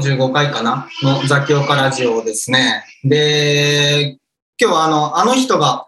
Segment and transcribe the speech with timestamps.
[0.00, 0.88] 45回かな？
[1.02, 2.84] のザキオカラジオですね。
[3.04, 4.18] で、
[4.58, 5.86] 今日はあの、あの人が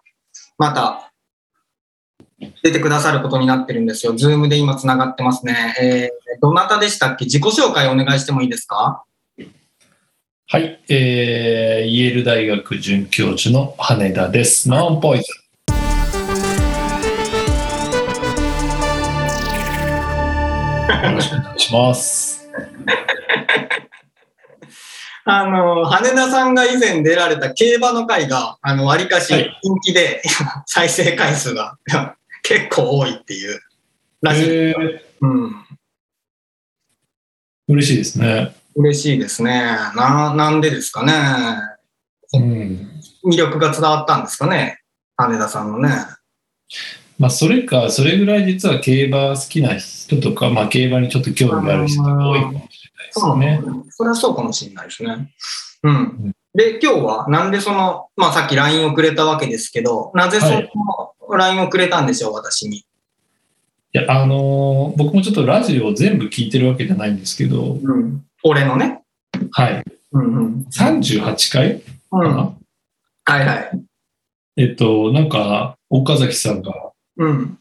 [0.59, 1.11] また
[2.63, 4.13] 出てくださることになってるんですよ。
[4.15, 5.75] ズームで今つながってますね。
[5.81, 7.25] えー、どなたでしたっけ？
[7.25, 9.05] 自己紹介お願いしてもいいですか？
[10.47, 14.69] はい、えー、イェール大学准教授の羽田です。
[14.69, 15.45] ノンポイズン。
[21.05, 22.49] よろしくお願いします。
[25.27, 30.23] あの、羽田さんが以前出られた競馬の回が、あの、わりかしはい人気で、
[30.67, 31.79] 再生回数が
[32.43, 33.61] 結構多いっていう
[34.21, 34.45] らしい。
[34.45, 35.67] えー、うん。
[37.69, 38.55] 嬉しいですね。
[38.77, 39.63] 嬉しいですね。
[39.97, 41.13] な、なんでですかね。
[42.35, 43.01] うん。
[43.25, 44.81] 魅力が伝わったんですかね。
[45.17, 45.89] 羽田さんのね。
[47.19, 52.74] まあ、それか、それぐらい実は競馬好きな人とか、まあ、競馬にちょっと興味がある人が多いかもし
[53.21, 53.61] そうね。
[53.91, 55.31] それはそうかもしれないですね。
[55.83, 56.35] うん。
[56.55, 62.79] で、今日はなんでその、まあさっき LINE をくれたわけですけど、なぜその LINE をくれたんでしょう、私に。
[62.79, 62.85] い
[63.93, 68.25] や、あのー僕もちょっとラジオを全部聞いてるわけじゃないんですけど、うん。
[68.43, 69.03] 俺のね。
[69.53, 69.85] はい。
[70.13, 70.67] うんうん。
[70.73, 72.37] 38回かな、うん。
[72.37, 73.81] はいはい。
[74.57, 76.73] えっと、なんか、岡崎さんが、
[77.17, 77.59] うん。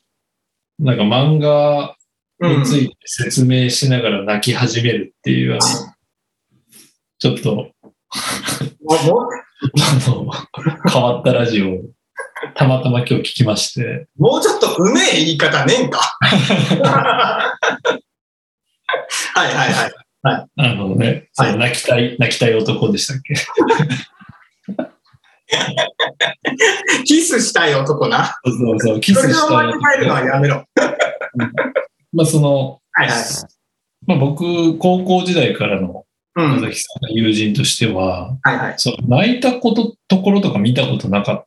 [0.79, 1.95] なんか漫画うん
[2.41, 5.61] について説明しながら泣き始めるっていう、あの
[7.19, 7.71] ちょっと、
[10.91, 11.81] 変わったラジオを
[12.55, 16.17] たまたま今日聞きまして、もうちょっとうめえ言い方ねえんか。
[19.35, 19.93] はいはいはい。
[20.57, 23.33] あのね、その泣きたい、泣きたい男でしたっけ？
[27.05, 28.37] キスしたい男な。
[28.45, 30.65] そうそうそう、キスそれをしたい間違えるのはやめろ。
[32.13, 33.19] まあその、はいはい。
[34.05, 36.51] まあ僕、高校時代からのうん。
[36.53, 38.73] 岡崎さんの友人としては、はいはい。
[38.77, 41.45] その泣いたこと、ところとか見たことなかっ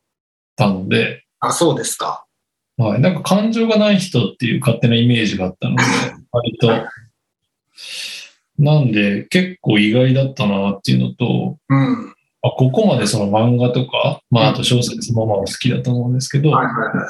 [0.55, 2.25] たので、あ、そうですか。
[2.77, 5.83] はい、なんか感情がない人っていう勝手なイメージがあったので、
[6.31, 6.69] 割と。
[8.59, 12.13] なんで、結構意外だったなっていうのと、うん。
[12.43, 17.03] あここまでその漫画とか、まあ、あと小説もまあ好きだと思うんですけど、はいはいは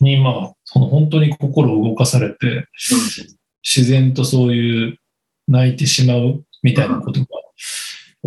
[0.00, 0.04] い。
[0.04, 2.66] に、まあ、その本当に心を動かされて、
[3.62, 4.98] 自然とそういう
[5.48, 7.26] 泣いてしまうみたいなことが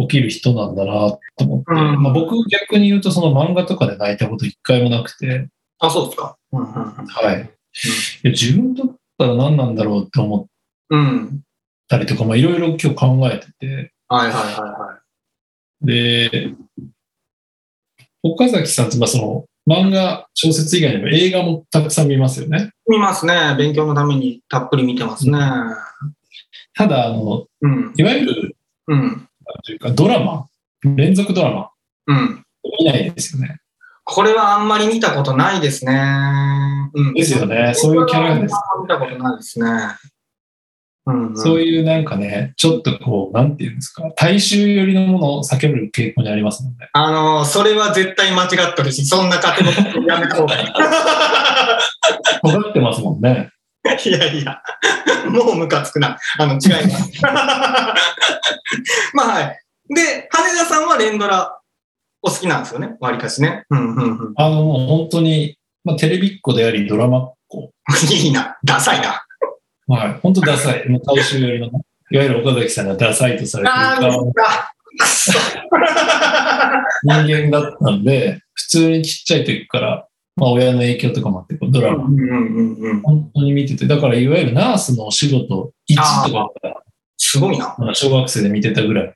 [0.03, 6.37] 起きる人なんだなと思って、うんまあ、僕逆に言うとその漫画とかで泣いたこと一回もなくて、あ、そうですか。
[6.51, 7.49] うんうんはい。
[8.23, 10.45] 自分だったら何なんだろうって思っ。
[11.87, 14.99] たりとか、まあいろいろ今日考えてて、はいはいはいは
[15.81, 16.53] で、
[18.23, 22.71] 岡崎さんってまあその漫画、小説以外にも映画もたくさん見ますよね。
[22.87, 22.91] い。
[22.91, 23.55] 見ますね。
[23.57, 25.39] 勉強のためにたっぷり見てますね。
[26.75, 27.93] ただ、あの、うん。
[27.95, 28.55] いわゆる、
[28.87, 29.01] うん。
[29.01, 29.17] なん
[29.65, 30.47] ていうかドラマ、
[30.83, 31.71] 連続ドラマ、
[32.07, 32.43] うん。
[32.79, 33.59] 見ないですよね。
[34.03, 35.93] これはあんまり見たことないですね。
[36.93, 37.13] うん。
[37.15, 37.73] ですよね。
[37.73, 38.53] そういうキャラです。
[38.53, 39.67] あんま見たことないですね。
[41.07, 41.37] うん、うん。
[41.37, 46.89] そういうなんかね、ちょっとこう、なんていうんですか、大衆寄りのものを避ける傾向にありますもんね。
[46.93, 50.67] あのーそれは絶対間違っとるし、そんなカテゴリーやめた方がいい。
[52.43, 53.51] 尖ってますもんね。
[54.03, 54.61] いやいや、
[55.29, 56.17] もうムカつくな。
[56.39, 57.11] あの、違います。
[59.13, 59.59] まあはい。
[59.93, 61.59] で、羽田さんは連ドラ
[62.23, 62.95] お好きなんですよね？
[62.99, 63.63] わりかしね。
[63.69, 64.33] うんうんうん。
[64.37, 67.71] あの、もう本当に、まあ、テレビっ子であり、ドラマっ子。
[68.11, 68.57] いいな。
[68.63, 69.24] ダサいな。
[69.87, 70.19] はい。
[70.21, 70.89] 本当ダサい。
[70.89, 71.79] もう大衆寄りのね、
[72.11, 74.75] いわゆる岡崎さんがダサいとされてるあー、側のミスった。
[74.97, 75.39] くそ。
[77.03, 80.07] 人間だったんで、普通にちっちゃい時から、
[80.37, 82.05] まあ親の影響とかもあって、ドラマ。
[83.03, 85.95] 本当に見てて、だからいわゆるナースのお仕事1
[86.27, 86.75] とかから
[87.17, 87.75] すごいな。
[87.77, 89.13] まあ小学生で見てたぐらい。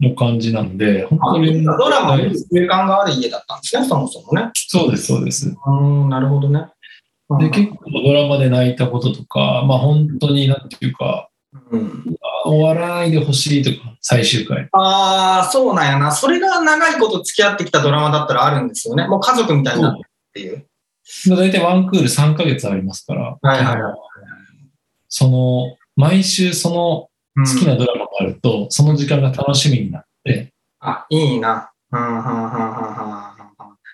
[0.00, 1.64] の感じなんで、本あ当に。
[1.64, 4.50] ドラマを見る習慣がある家だったんですね、そもそもね。
[4.54, 5.48] そうです、そうです。
[5.48, 6.66] うーん、なるほどね。
[7.38, 11.28] で、結構ドラマで泣いたこととか、まあ本当になんていうか、
[11.70, 14.68] うん、終わらないでほしいとか、最終回。
[14.72, 16.12] ああ、そうなんやな。
[16.12, 19.06] それが長いこと付き合ってきたドラマだったらあるんですよね。
[19.06, 20.66] もう家族みたいになってるっていう。
[21.28, 23.94] 大体ワンクール3ヶ月ありますから、はいはいはい
[25.08, 31.70] その、毎週そのうん好きなドラマがあると、その時間が楽しみになって、あ、いいな。
[31.92, 33.34] うん、うん、うん、うん、うん。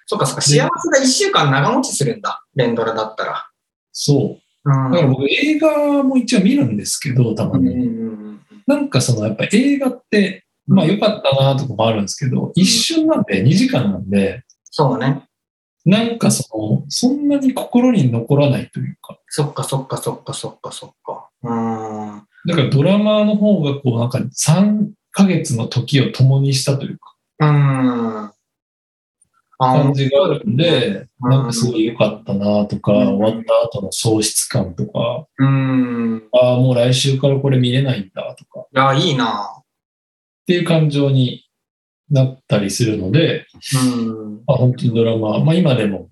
[0.06, 0.69] そっかそっか、幸せが
[1.03, 2.39] 一週間長持ちするんだ。
[2.61, 3.47] 連ドラだったら。
[3.93, 4.71] そう。
[4.71, 4.93] うん。
[4.93, 7.69] だから僕映画も一応見るんですけど、たまに。
[7.69, 8.41] うん。
[8.67, 15.25] なんかそのやっぱ映画って、まあ良かったなとかもあるんですけど、一瞬なんで2時間なんで、そうね。
[15.85, 21.31] なんかその、そんなに心に残らないというか、そっかそっかそっかそっかそっか。
[21.43, 22.23] うん。
[22.47, 28.33] だからドラマーの方がこうなんか3ヶ月の時を共にしたというかうん。
[29.62, 36.23] あ感じがあるんで、うんなんかすごい良かったなとか、うん終わった後の喪失感とか、うん。
[36.33, 39.62] ああ、もう来週からこれ見れないんだとか、っいや、いいな。
[40.47, 41.45] ていう感情に
[42.11, 43.47] なったりするので、
[43.95, 44.43] うん。
[44.47, 46.09] まあ、本当にドラマ、まあ今でも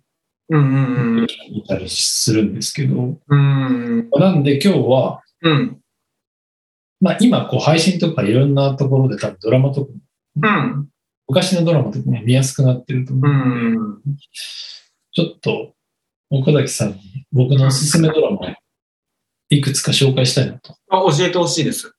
[0.50, 4.10] 見たりするんですけど、うん。
[4.10, 5.78] なんで今日は、うん。
[7.00, 9.90] まあ今こう配信とかいろんなところで多分ドラマとか、
[10.36, 10.88] うん。
[11.28, 14.16] 昔のドラマとかも見やすくなってると思ううんで、ん。
[15.12, 15.74] ちょっと
[16.30, 18.40] 岡崎さんに僕のおすすめドラマを
[19.50, 20.74] いくつか紹介したいなと。
[20.90, 21.94] あ教えてほしいです。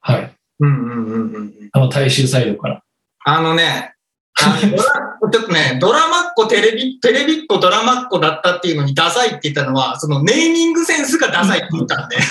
[0.00, 0.34] はい。
[0.60, 1.54] うんうんうんうん。
[1.72, 2.82] あの大衆サイドから。
[3.24, 3.94] あのね、
[4.42, 12.16] あのちょっとね、 ドラマっ子、テレビ、テレビっ子、ドラマっ子だったっていうのにダサいって言ったのは、そのネーミングセンスがダサいって言ったんで。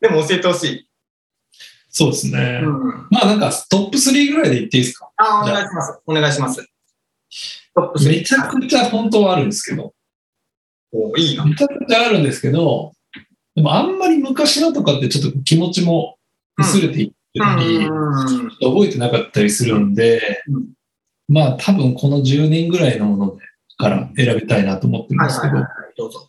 [0.00, 0.85] でも教えてほしい。
[1.98, 2.60] そうですね。
[2.62, 3.08] うん。
[3.10, 5.10] まあなんかトップ3ぐらいで言っていいですか？
[5.16, 5.98] あ、お願いします。
[6.04, 6.62] お願いします。
[7.74, 9.94] トップ3めちゃくちゃ本当はあるんですけど、
[10.92, 11.46] おいいな。
[11.46, 12.92] めちゃくちゃあるんですけど、
[13.54, 16.18] でもあんまり昔のとかってちょっと気持ちも
[16.58, 18.50] 薄れていってたり、うん。
[18.60, 20.66] 覚えてなかったりするんで、うん
[21.28, 23.42] まあ多分この10年ぐらいのもので
[23.78, 25.94] から選びたいなと思ってるんですけど、はいはいはいはい。
[25.96, 26.28] どうぞ。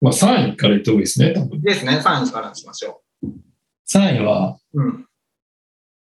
[0.00, 1.60] まあ3位から言った方がいいですね、多分。
[1.62, 1.98] ですね。
[1.98, 3.02] 3位からにしましょ
[3.88, 4.82] 3位は、う。
[4.82, 5.06] うん。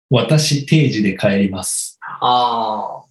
[0.09, 1.99] 私定時で帰ります。
[2.01, 3.05] ああ。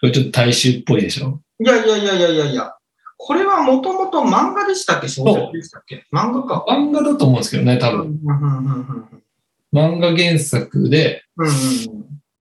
[0.00, 1.40] これちょっと大衆っぽいでしょ？
[1.60, 2.74] いやいやいやいやいやいや。
[3.16, 5.08] これはもともと漫画でしたっけ？
[5.08, 6.06] 小説でしたっけ？
[6.12, 6.64] 漫画か。
[6.68, 8.00] 漫画だと思うんですけどね、多分。
[8.00, 8.78] うんうんうんう
[9.14, 9.22] ん
[9.70, 11.48] 漫画原作で、うん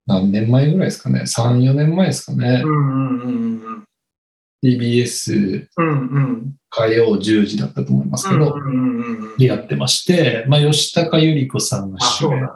[0.05, 2.61] 何年前ぐらいですかね ?3、4年前ですかね？
[2.63, 2.69] う。
[2.69, 3.83] んうんうんうん
[4.63, 8.55] TBS うんうん火曜10時だったと思いますけど、
[9.39, 12.47] でやってまして、まあ、吉高由里子さんがあ、主演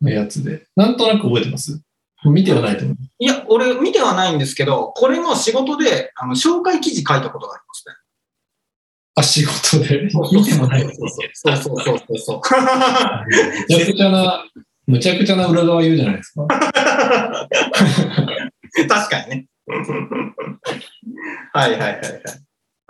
[0.00, 1.82] のやつで、なんとなく覚えてます？
[2.24, 2.96] 見てはないと思う。
[3.18, 7.94] いや、俺見てはないんですけど、これの仕事であの紹介記事書いたことがありますね。
[9.16, 10.08] あ、仕事で？
[10.32, 10.82] 見てもない。
[10.82, 10.88] そ
[11.52, 12.40] うそうそうそうそうそう。
[13.68, 14.44] むちゃくちゃな、
[14.86, 16.46] むちゃくちゃな裏側言うじゃないですか。
[18.88, 19.46] 確かにね。
[21.52, 22.00] はいはいはいはい。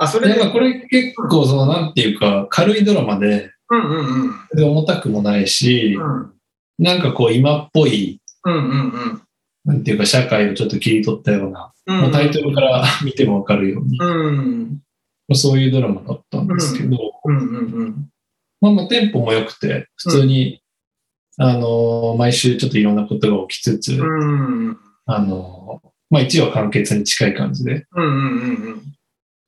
[0.03, 4.33] あ、それで、これ結構その、なんていうか、軽いドラマで、うんうんうん。
[4.55, 6.33] で重たくもないし、うん
[6.79, 9.23] なんかこう今っぽい、うんうんうん。
[9.65, 14.81] なんていうか社会をちょっと切り取ったような、うんもうタイトルから 見てもわかるように、うん。
[15.29, 18.11] まあそういうドラマだったんですけど、うんうんうん。
[18.61, 20.61] まあまあテンポも良くて、普通に、
[21.39, 24.77] あのー毎週ちょっといろんなことが起きつつ、うん。
[25.07, 28.17] あのーまあ1話完結に近い感じで、っうんうんう
[28.71, 28.83] ん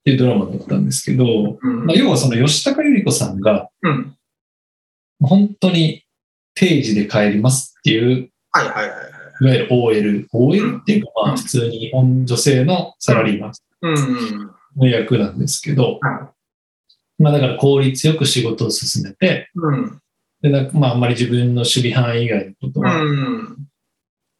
[0.05, 1.87] ていうドラマだったんですけど、うん。
[1.87, 4.17] まあ、要はその吉高由里子さんが、うん。
[5.21, 6.05] 本当に
[6.55, 9.15] 定時で帰りますっていう、はいはいはいはい。
[9.41, 13.53] いわゆる OL、OL っていうか、まあ普通に日本女性のサラリーマン。
[14.77, 16.33] の役なんですけど、は
[17.19, 20.01] まあだから効率よく仕事を進めて、うん。
[20.43, 23.57] でなんかまああんまり自分の守備範囲以外のことうは、ん。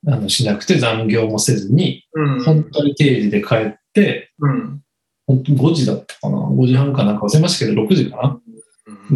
[0.07, 2.45] あのしなくて残業もせずに、うん。
[2.45, 4.84] 本当に定時で帰って、うん。
[5.27, 8.41] 本当に5時だったかな ?5 時半かなんか忘れましたけど、6時かな？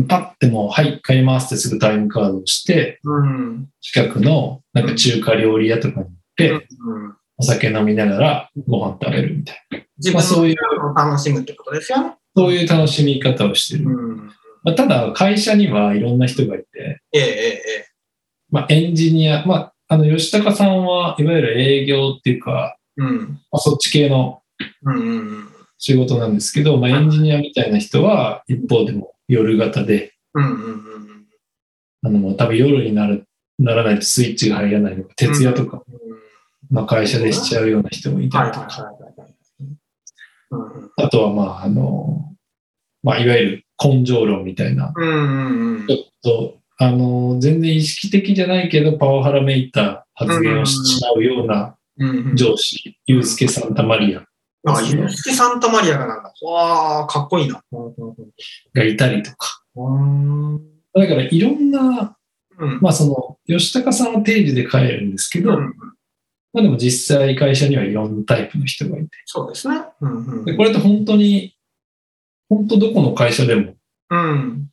[0.09, 3.69] パッてもう、はい、帰りますってすぐタイムカードをして、うん。
[3.81, 7.17] 近くのなんか中華料理屋とかに行って、うん。
[7.37, 9.79] お酒飲みながらご飯食べるみたいな。
[9.99, 10.57] 自まあそういう
[10.97, 12.17] 楽しむってことですよね。
[12.37, 13.91] そういう楽しみ方をしてる。
[13.91, 14.17] うん。
[14.63, 16.67] まあ、ただ、会社にはいろんな人がいて、
[17.13, 17.89] ええええ
[18.51, 22.77] まあ、エンジニア、まあ、あの、吉高さんはいわゆる営業っていうか。
[22.97, 23.07] ま
[23.53, 24.43] あ、そっち系の
[24.83, 25.49] うんうん
[25.79, 30.15] 仕事なんですけど、まあ、エンジニアみたいな人は一方でも夜型で、
[32.03, 33.25] あの、多分夜になる、
[33.59, 35.83] ならないとスイッチが入らないとか、徹夜とか、
[36.71, 38.93] まあ、会社でしちゃうような人もいたりとか、
[40.97, 42.35] あとは、まあ、あの、
[43.03, 52.37] まあ、いわゆる根性論みたいな、ちょっと、あの、全然意識的じゃないけど、パワハラめいた発言をしちまうようなうん。
[52.37, 54.25] 上司、ユースケ・サンタマリア
[54.77, 56.33] あ、ユースケ・サンタマリアがなんだ。
[56.43, 57.63] わあ、かっこいいな。
[58.75, 59.63] がいたりとか。
[59.77, 60.61] うん。
[60.95, 62.17] だから、いろんな、
[62.59, 62.81] うん。
[62.81, 65.75] まあ、その、吉高さんは定時で帰るんですけど、うん
[66.53, 69.11] まあ、でも実際会社にはいろんなタイプの人がいて。
[69.27, 69.77] そうですね。
[70.01, 71.55] うんうんでこれって本当に、
[72.49, 73.75] 本当どこの会社でも
[74.11, 74.69] うん。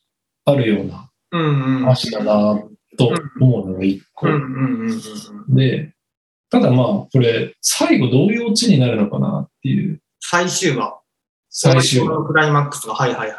[0.45, 1.09] あるような。
[1.31, 2.63] 話だな
[2.97, 3.11] と
[3.41, 4.27] 思うのが一個。
[5.49, 5.93] で、
[6.49, 9.99] ただまあ、これ、最後どういうオチになるのかなっていう。
[10.19, 10.99] 最終話。
[11.49, 12.15] 最終話。
[12.15, 13.37] のクライマックスが、はいはいはい。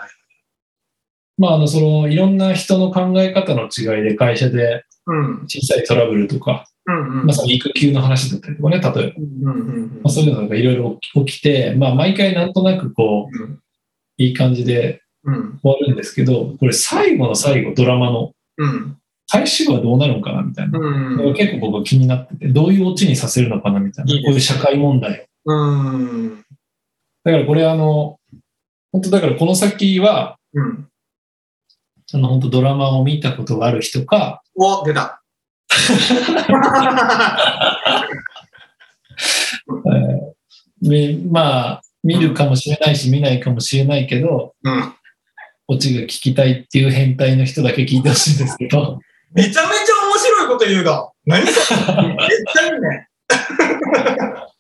[1.39, 5.45] まあ、あの、その、いろんな人の考え方の違いで会社でうん。
[5.47, 7.27] 小さいトラブルとか、うんうん。
[7.27, 8.93] まあ、その育休の話だったりとかね、例えば。
[8.93, 13.61] うんうんうんまあ、そういうのがいろいろ起きて、まあ、毎回なんとなくこう、うん
[14.19, 15.61] いい感じでうん。
[15.63, 18.97] 終わるんですけど、これ最後の最後、ドラマのうん。
[19.27, 20.79] 最終話どうなるのかなみたいな。
[20.79, 21.35] うん。
[21.35, 25.26] 結構僕は気になってて、どういうオチにさせるのかなみたいな、こういう社会問題を。
[25.47, 26.45] うん。
[27.25, 28.19] だからこれあの、
[28.93, 30.89] 本当だからこの先は、うん。
[32.13, 35.23] あの本当ドラマを見たことがある人か、お、出た。
[39.69, 40.37] えー
[40.83, 44.95] でまあ、見るかもしれないし、見ないかもしれないけど、うん。
[45.69, 49.01] オチが聞きたいっていう変態の人だけ聞いてほしいんですけど、
[49.33, 49.63] めちゃめちゃ
[50.07, 51.11] 面白いこと言うが。
[51.25, 53.09] 何それ絶対いいね。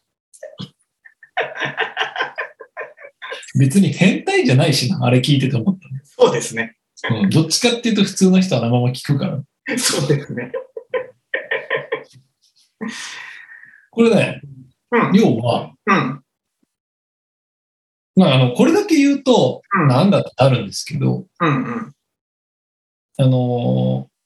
[3.58, 6.76] 別に変態じゃないしな、あれ聞いてて思っそうですね。
[7.10, 9.42] うん、どっちかっていうと普通の人はあのまま聞くから。
[9.78, 10.52] そうですね。
[13.90, 14.40] これね、
[14.90, 15.12] うん。
[15.14, 16.22] 要は、うん。
[18.14, 21.48] まあ、あの、これだけ言うと、うんなんだってなるんですけど、うん。
[21.48, 21.94] うん。
[23.18, 24.16] あのー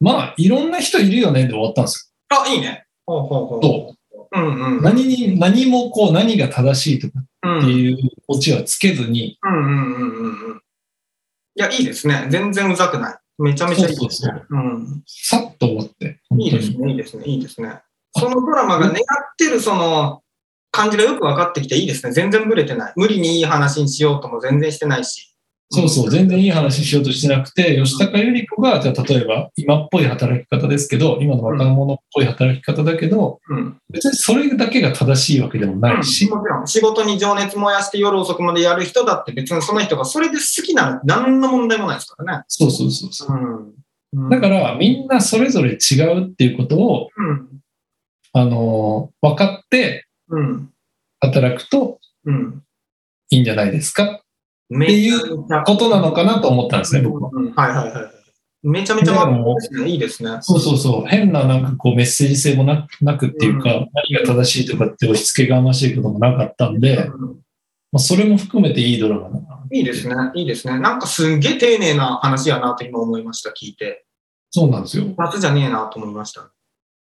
[0.00, 2.86] まあ、いろんな人いるよねで終わったんですあ、いいね。
[3.06, 3.97] ほうほうほう。
[4.32, 4.82] うんうん。
[4.82, 7.58] 何に、何もこう、何が正しいとかうん。
[7.60, 10.62] っていうオチはつけずに、うんうんうんうんうん。
[11.54, 12.26] いや、いいですね。
[12.30, 13.18] 全然うざくない。
[13.38, 14.32] めちゃめちゃいいですね。
[14.32, 15.02] そうそううん。
[15.06, 16.20] さっと終わって。
[16.38, 17.80] いいですね、いいですね、いいですね。
[18.16, 18.96] そのドラマが願っ
[19.36, 20.22] てるその
[20.70, 22.12] 感じがよく分かってきていいですね。
[22.12, 22.92] 全然ブレてない。
[22.96, 25.34] 無理にいい話にしようとも全然してないし。
[25.70, 33.78] そうそう、全然いい話しようとしてなくて、吉高由里子が、じゃあ例えば、今っぽい働き方ですけど、今の若者っぽい働き方だけど、うん。
[33.90, 42.44] 別にそれだけが正しいわけでもないし、もちろん、仕事に情熱燃やして夜遅くまでやる人だって別にその人がそれで好きなら何の問題もないですからね。
[42.48, 43.36] そうそうそうそう。
[43.36, 43.74] うん。
[44.14, 47.48] うんだから、みんなそれぞれ違うっていうことを、うん。
[48.32, 50.70] あのー分かってうん。
[51.20, 52.62] 働くとうん。
[53.30, 54.18] いいんじゃないですかめ
[54.74, 57.30] っていうことなのかなと思ったんですね、僕は。
[57.32, 58.12] うんはいはいはいはい。
[58.62, 59.86] めちゃめちゃ。
[59.86, 60.38] いいですね。
[60.42, 61.06] そうそうそう。
[61.06, 67.28] 変ななんかこうメッセージ性もななくっていうか、う何が正しいとかって押し付けがましいこともなかったんで、うん
[67.90, 69.64] まあ、それも含めていいドラマだな。
[69.72, 70.14] いいですね。
[70.34, 70.78] いいですね。
[70.78, 74.04] なんかすんげえ丁寧な話やなと今思いました、聞いて。
[74.50, 75.04] そうなんですよ。
[75.16, 76.50] 夏じゃねえなと思いました。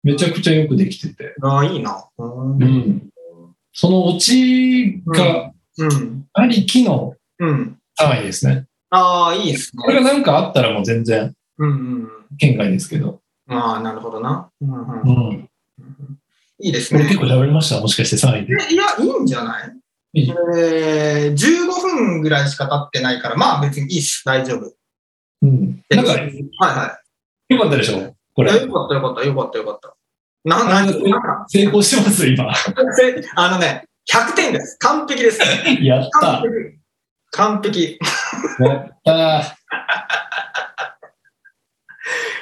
[0.02, 1.34] めちゃくちゃよくできてて。
[1.42, 2.06] ああ、いいな。
[2.18, 2.62] うん。
[2.62, 3.08] うん。
[3.72, 6.26] そのオチがうん。
[6.32, 7.78] ありきのうん。
[8.00, 8.66] 3位ですね。
[8.90, 10.04] ああ、いいですこれね。
[10.04, 12.08] が何かあったらもう全然うんうん。
[12.38, 13.20] 県外ですけど。
[13.48, 14.50] ああ、なるほどな。
[14.60, 15.02] うんう。
[15.04, 15.48] うんん。
[16.60, 17.18] いいですね結。
[17.18, 18.72] 構喋りましたもしかして3位で。
[18.72, 19.60] いや、いいんじゃな
[20.14, 20.20] い？
[20.20, 21.36] いいえー、15
[21.82, 24.22] 分ぐらいしか経ってないから、まあ別にいいっす。
[24.24, 24.72] 大丈夫。
[25.42, 25.82] うん。
[25.90, 26.20] なんか、はい
[26.58, 26.98] は
[27.50, 28.14] よかったでしょ？
[28.34, 28.52] これ。
[28.52, 29.94] よかったよかったよかったよかった。
[30.44, 32.54] な、な、成功してます、今。
[32.54, 34.78] せあのね、100点です。
[34.78, 35.40] 完璧です。
[35.82, 36.42] やった完。
[36.42, 36.78] 璧。
[37.36, 37.98] 完璧。
[38.60, 39.56] やった。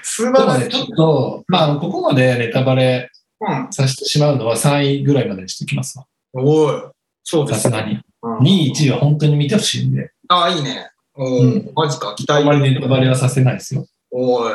[0.02, 0.68] 素晴らしい。
[0.70, 3.10] ちょっと、まあここまでネタバレ
[3.40, 3.72] うん。
[3.72, 6.06] させてしまうのは3位ぐらいまでにしておきますわ。
[6.34, 6.82] おい。
[7.24, 7.72] そうですね。
[7.72, 7.94] さすがに。
[7.94, 10.88] うん2位、1位は本当に見てほしいんで、ああ、いいね。
[11.14, 12.14] おうーマジか。
[12.16, 13.86] 期待あまりネタバレはさせないですよ。
[14.10, 14.52] おい。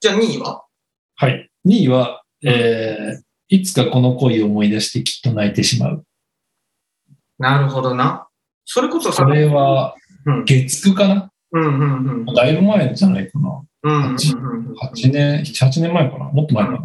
[0.00, 0.64] じゃあ2位は？
[1.14, 1.50] はい。
[1.66, 6.04] 2位は、えー、いつかこの恋を思い出してきっと泣いてしまう。
[7.38, 8.23] なるほどな。
[8.64, 9.94] それこそさ、これは、
[10.26, 10.44] うん。
[10.44, 11.30] 月9かな？
[11.52, 12.24] うんうんうん。
[12.26, 13.62] だいぶ前じゃないかな。
[13.82, 14.14] うんうんうん
[14.74, 16.24] 8年、7、8年前かな？
[16.24, 16.78] もっと前かな。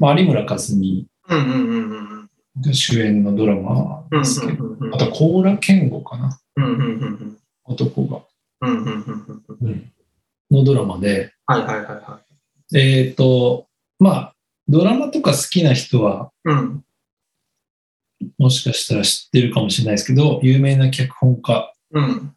[0.00, 2.30] まあ、有村架純うんうんうんうん
[2.62, 4.22] が主演のドラマうん。
[4.22, 6.38] ですけど、うんあと、甲羅健吾かな？
[6.56, 8.20] うんうんうん男が。
[8.62, 9.92] うんうんうんうんうん
[10.48, 12.20] のドラマで、はいはいはいは
[12.72, 13.66] えっ、と、
[13.98, 14.32] まあ、
[14.68, 16.50] ドラマとか好きな人は、い。
[16.50, 16.84] うん。
[18.38, 22.32] もしかしたら知ってるかもしれないですけど、有名な脚本家、うん。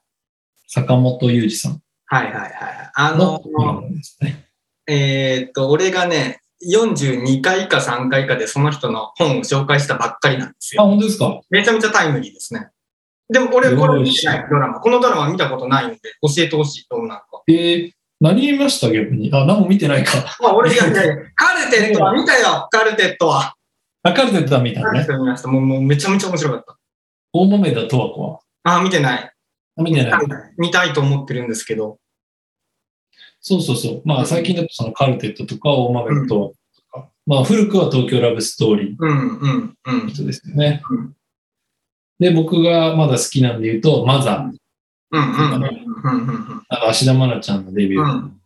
[0.67, 2.51] 坂本裕二さんはいはいはい。
[2.95, 3.41] あの
[4.21, 4.45] ね。
[4.88, 10.89] えーっと、俺がね、42回か3回かでその人の本を紹介したばっかりなんですあ、よ。
[10.89, 11.39] 本当ですか？
[11.50, 12.69] めちゃめちゃタイムリーですね。
[13.29, 14.79] でも俺これ見てなよいドラマ。
[14.79, 16.88] このドラマ見たことないんで教えてほしい。
[16.89, 17.43] どうなのか。
[17.48, 18.91] えー、何見ました？
[18.91, 19.29] 逆に。
[19.33, 20.17] あ、何も見てないか。
[20.41, 22.67] まあ俺いやいやカルテットは見たよ。
[22.71, 23.55] カルテットは。
[24.03, 25.24] あ、カルテットは見たカルテのね。
[25.25, 25.48] 見ました。
[25.50, 26.77] もうもうめちゃめちゃ面白かった。
[27.34, 28.39] 大豆田十和子は。
[28.63, 29.32] あ、見てない。
[29.77, 30.22] あ見てない。
[30.58, 32.00] 見たいと思ってるんですけど。
[33.41, 34.01] そうそうそう。
[34.06, 40.08] まあ、最近だとそのカルテットとか大豆田十和子とか、まあ、古くは東京ラブストーリーうんうんうんの。
[40.10, 41.15] 人ですよねうん。
[42.20, 44.58] で、僕がまだ好きなんで言うと、マザー。
[45.12, 48.41] うんうんうんうんうんあの、芦田愛菜ちゃんのデビューうん。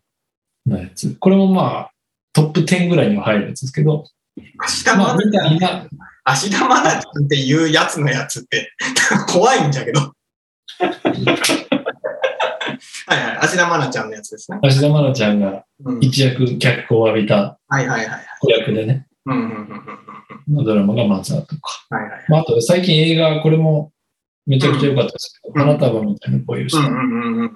[0.66, 1.16] のやつ。
[1.16, 1.92] これもまあ、
[2.34, 4.06] トップ10ぐらいには入るやつですけど、
[4.38, 5.88] 芦田愛菜たいな、
[6.24, 8.72] 芦田愛菜ちゃんっていうやつのやつって
[9.32, 10.00] 怖いんだけど。
[13.06, 13.38] はいはい。
[13.42, 14.60] 芦田愛菜ちゃんのやつですね。
[14.62, 18.26] 芦田愛菜ちゃんがうん、一躍脚光を浴びたはいはいはい。
[18.40, 19.94] 子役でね、うんうんうんうんうん
[20.56, 21.86] のドラマがマザーとか。
[21.90, 22.26] はいはい。
[22.28, 23.94] まあ、あと最近映画、これも
[24.46, 26.80] めちゃくちゃ良かったですけど、うん花束みたいな恋をした。
[26.80, 27.52] うんうんうんうん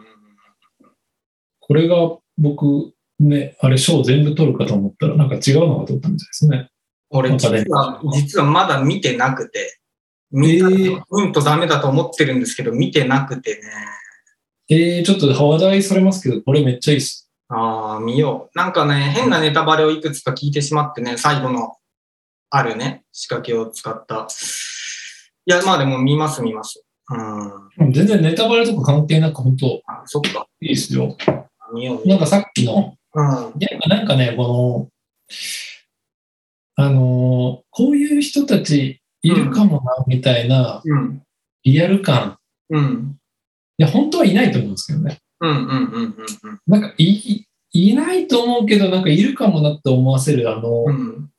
[1.60, 1.96] これが
[2.38, 6.70] 僕、ね、あれ賞全部取るかと思ったら、なんか違うのが取ったみたいですね。
[7.10, 9.80] 俺実は、実はまだ見てなくて、
[10.32, 13.62] 見たえーうんとダメだと思ってるんですけど、見てなくてね。
[14.70, 17.30] えー、ちょっと話題それますけど、これめっちゃいいっす。
[17.48, 18.58] ああ、見よう。
[18.58, 21.78] なんかね、変なネタバレをいくつか聞いてしまってね、最後の
[22.50, 24.28] あるね、仕掛けを使った。
[25.46, 26.84] いや、まあでも見ます見ます。
[27.10, 27.94] うん。
[27.94, 30.48] 全然ネタバレとか関係なく、本当あ、そっか。
[30.60, 31.16] いいっすよ。
[31.74, 33.52] 見ようなんかさっきの、う。
[33.54, 33.62] うん。
[33.62, 34.90] いやなんかね、この、
[36.76, 41.22] あのーこういう人たちいるかもな、みたいなうん。
[41.64, 42.38] リアル感。
[42.70, 43.18] うん。
[43.78, 45.20] いや、本当はいないと思うんですけどね。
[45.42, 46.60] うんうんうんうんうん。
[46.66, 51.30] なんかい、いないと思うけど、なんかいるかもなって思わせる、あの、うん。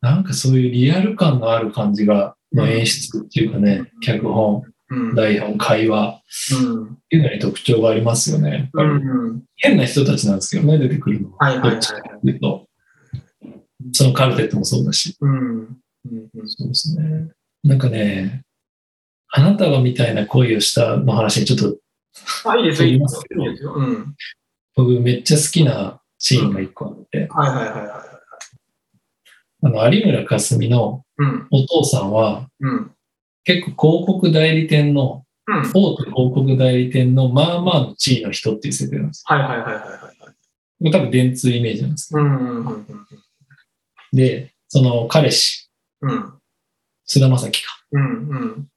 [0.00, 4.62] なんかそういうリアル感のある感じが、の演出っていうかね、脚本、
[4.94, 5.14] うん。
[5.14, 6.22] 台本、会話
[6.52, 6.84] うん。
[6.84, 8.70] っていうのに特徴がありますよね。
[8.72, 9.42] うりん。
[9.56, 11.46] 変な人たちなんですけどね、出てくるのは。
[11.46, 12.66] はいはいはいどっちかっていうと。
[13.92, 15.16] そのカルテットもそうだし。
[15.20, 15.30] うん。
[15.30, 17.30] うんうんそうですね。
[17.62, 18.42] なんかね、
[19.30, 21.76] あなたがみたいな恋をしたの話にちょっと
[22.44, 22.88] あ、いいですよ。
[22.88, 23.22] いいで言います。
[23.36, 23.74] いいですよ。
[23.74, 24.14] うん。
[24.76, 27.90] 僕めっちゃ好きなシーンが一個あって、はいはいはいはい。
[29.62, 31.46] あの、有村架純のうん。
[31.50, 32.93] お父さんはうん。
[33.44, 35.70] 結構広告代理店の、うん。
[35.74, 40.12] 大手広告代理店のまあまあの地位の人っていう設定なんですはいはいはいはいは
[40.80, 40.86] い。
[40.86, 40.90] よ。
[40.90, 42.94] 多分電通イメージなんですけうんうんうんど。
[44.12, 46.34] で、その彼氏、うん。
[47.04, 48.68] 菅田将暉か、うんうん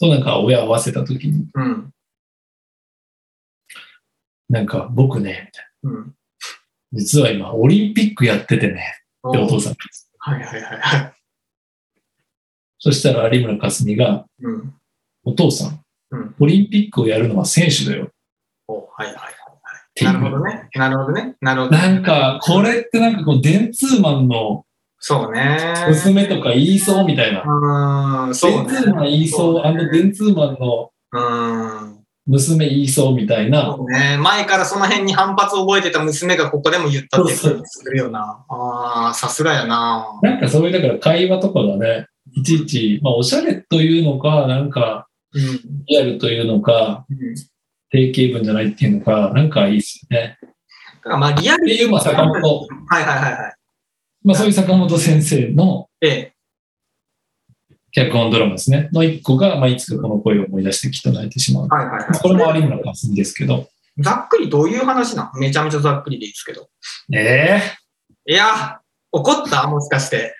[0.00, 1.90] となんか親を合わせた時に、うん
[4.48, 5.90] なんか僕ね、みたいな。
[5.90, 6.14] うん。
[6.92, 8.94] 実は今オリンピックやっててね、
[9.28, 9.78] ってお父さんが
[10.18, 11.17] はいはいはいはい。
[12.78, 14.74] そしたら有村架純が、うん。
[15.24, 18.08] お父さん、うんオリンピックをやるのは選手だよっ
[18.68, 20.04] おはいはいはい。
[20.04, 20.68] なるほどね。
[20.74, 21.36] なるほどね。
[21.40, 21.76] なるほど。
[21.76, 24.64] なんか、これってなんかこう、電通マンの
[25.00, 25.58] そうね。
[25.88, 27.42] 娘とか言いそうみたいな。
[27.42, 28.72] うーん、そうね。
[28.72, 31.98] 電通マン言いそう、あの電通マンのうーん。
[32.26, 33.74] 娘言いそうみたいな。
[33.76, 34.18] そうね。
[34.18, 38.44] 前からその辺に反発を覚えてた娘がここでも言ったっていう感じするよな。
[38.48, 40.06] ああ、さすがやな。
[40.22, 45.84] なんかそういう、だから会話とかがね、いちいち、まあ、おしゃれというのか、なんか、うん。
[45.86, 47.16] リアルというのか、うん
[47.90, 50.36] 定型文じゃないっていうのか、なんかいいっすよね。
[51.06, 53.54] まあリアルっていう、まあ、坂本、はいはいはいはい。
[54.22, 56.32] まあ、そういう坂本先生のええ。
[57.92, 58.90] 脚本ドラマですね。
[58.92, 61.68] の一個が、まあ、いつかこの声を思い出してきと泣いてしまう。
[61.68, 62.18] はいはいはい。
[62.18, 63.70] これも有村架純ですけど。
[64.00, 65.40] ざっくりどういう話なの？
[65.40, 66.68] めちゃめちゃざっくりでいいですけど。
[67.10, 67.62] え
[68.26, 69.66] えいや、怒った？
[69.66, 70.34] もしかして。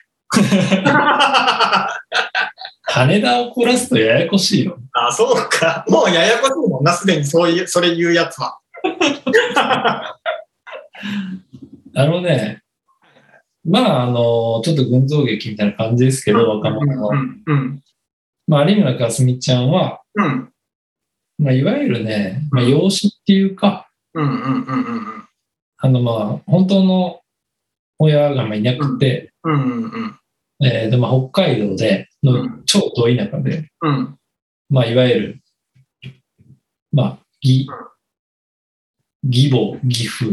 [2.85, 4.79] 羽田を凝らすとややこしいよ。
[4.93, 5.85] あ、そうか。
[5.89, 8.59] もうややこしいもんな、すでにそういう、それ言うやつは。
[11.95, 12.63] あのね、
[13.65, 17.15] まあ、あの、ちょっと群像劇みたいな感じですけど、若者のう。
[17.15, 17.83] ん、うん、
[18.47, 20.53] まあ、有村架純ちゃんは、うん、
[21.39, 25.25] まあ、いわゆるね、まあ、養子っていうか、うん、うん、うん、うん、
[25.77, 27.21] あの、まあ、本当の
[27.99, 30.18] 親がまあいなくて、うん、うん、
[30.65, 34.17] えーでまあ、北海道でうの超遠い中で、うん、
[34.69, 35.41] まあ、いわゆる、
[36.93, 37.69] まあ、義、
[39.25, 40.25] 義母、義父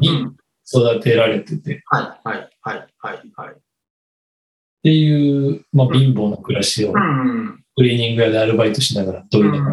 [0.00, 0.36] に
[0.72, 3.56] 育てられてて、っはい、はい、はい、はい、はい。
[4.82, 9.70] ていう、まあ、貧乏な暮らしをうん、クリーニング屋でアルバイトしながらどいうのか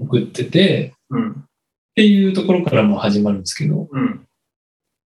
[0.00, 1.34] 送ってて、うん、っ
[1.94, 4.26] ていうところからも始まるんですけど、うん、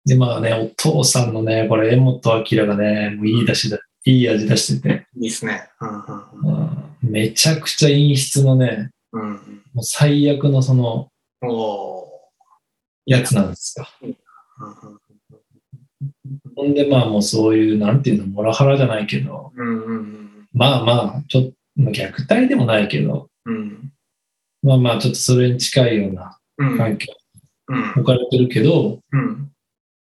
[0.09, 5.69] で、まあね、お父さんのね、これ、江本明がね、もういい出しだ、いい味出してて、いいっすね。
[5.81, 9.63] うん、うんめちゃくちゃ陰湿のね、うん、うん。
[9.75, 11.11] もう最悪のその。
[13.09, 13.87] やつなんですよ。
[14.03, 14.17] うん
[16.55, 23.93] ほんで、まあもうそういう、なんていうの、モラハラじゃないけど、うん、うん、まあまあ、ちょっと、まあ虐待でもないけど、うん、
[24.63, 27.13] まあまあ、ちょっとそれに近いようなうん、環境
[27.69, 29.51] うん、置かれてるけど、うん、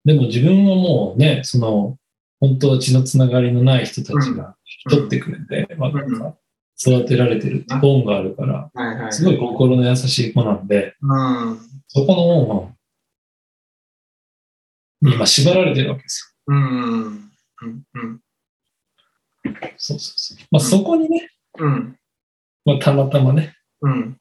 [0.09, 1.99] でも自分はもうね、その、
[2.41, 4.57] 本当は血のつながりのない人たちが
[4.89, 6.35] 取ってくれて、まあなんか
[6.81, 8.71] 育てられてるって恩があるから。
[9.13, 11.15] すごい心の優しい子なんで、う
[11.53, 11.59] ん。
[11.89, 12.27] そこの
[12.63, 12.75] 恩
[15.03, 16.59] に今縛られてるわけですうん。
[16.59, 17.31] うん。
[17.93, 18.21] うん。
[19.45, 19.53] よ。
[19.77, 20.39] そうそうそう。
[20.51, 21.99] まあそこにね、うん。
[22.65, 24.17] まあたまたまね、うん。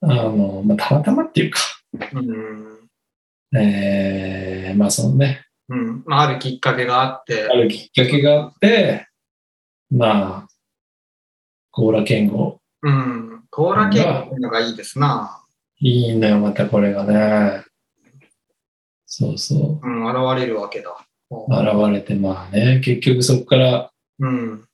[0.00, 1.60] あの、まあたまたまっていうか、
[2.14, 2.87] うん。
[3.56, 6.02] えー、まあそのね、うん。
[6.06, 7.52] まあ、あるきっかけがあってあ。
[7.54, 9.06] るきっかけがあって、
[9.90, 10.48] まあ、
[11.70, 13.44] コーラ健吾、うん。
[13.50, 15.44] コーラケーキいうのがいいですな。
[15.80, 17.64] いいんだよ、またこれがね。
[19.06, 19.86] そうそう。
[19.86, 20.06] うん。
[20.06, 20.96] 現れるわけだ。
[21.30, 24.64] 現れて、まあね、結局そこからうん。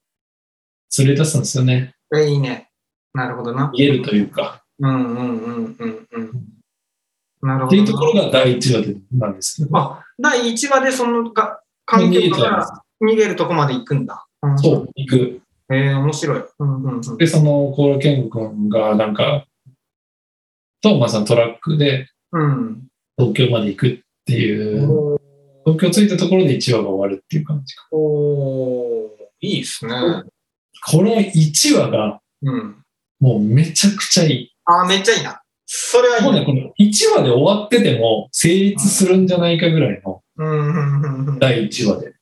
[0.99, 1.95] 連れ出すんですよね。
[2.17, 2.71] え、いいね。
[3.13, 3.71] なるほどな。
[3.75, 4.65] 逃げるというか。
[4.79, 6.54] うんうんうんうんうん。
[7.45, 7.67] なるほどな。
[7.67, 9.79] っていうところが第一話でなんですけど。
[9.79, 14.27] あ、第1話でそのが関係から逃げるとこまで行くんだ。
[14.43, 15.41] うんそう、行く。
[15.71, 16.45] えー、面白い。
[16.59, 17.17] うんうんうん。
[17.17, 19.47] で、そのコーラ健吾君がなんか、
[20.83, 22.87] と、まあそのトラックでうん。
[23.17, 25.21] 東京まで行くっていう、おー
[25.65, 27.87] 東京着いたところで1話が終わるっていう感じか。
[27.93, 29.09] おー
[29.41, 29.95] いいっすね。
[30.87, 32.77] この1話がうん。
[33.21, 34.51] もうめちゃくちゃいい。
[34.67, 35.41] あー、めっちゃいいな。
[35.77, 36.47] それはいいもうね、ね。
[36.47, 40.23] この1話で終わってても成立するんじゃないかぐらいの。
[41.41, 42.15] 第1話で。